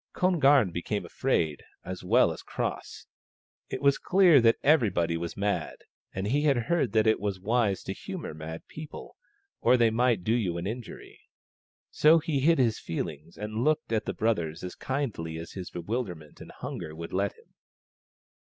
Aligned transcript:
Kon 0.13 0.39
garn 0.39 0.71
became 0.71 1.05
afraid, 1.05 1.61
as 1.85 2.03
well 2.03 2.31
as 2.33 2.41
cross. 2.41 3.05
It 3.69 3.83
was 3.83 3.99
clear 3.99 4.41
that 4.41 4.55
everybody 4.63 5.15
was 5.15 5.37
mad, 5.37 5.75
and 6.11 6.25
he 6.25 6.41
had 6.41 6.57
heard 6.57 6.93
that 6.93 7.05
it 7.05 7.19
was 7.19 7.39
wise 7.39 7.83
to 7.83 7.93
humour 7.93 8.33
mad 8.33 8.65
people, 8.67 9.15
or 9.59 9.77
they 9.77 9.91
might 9.91 10.23
do 10.23 10.33
you 10.33 10.57
an 10.57 10.65
injury. 10.65 11.19
So 11.91 12.17
he 12.17 12.39
hid 12.39 12.57
his 12.57 12.79
feelings 12.79 13.37
and 13.37 13.63
looked 13.63 13.91
at 13.93 14.05
the 14.05 14.13
brothers 14.15 14.63
as 14.63 14.73
kindly 14.73 15.37
as 15.37 15.51
his 15.51 15.69
bewilder 15.69 16.15
ment 16.15 16.41
and 16.41 16.49
hunger 16.51 16.95
would 16.95 17.13
let 17.13 17.33
him. 17.37 17.53